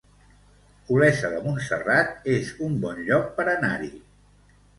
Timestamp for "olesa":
0.95-1.29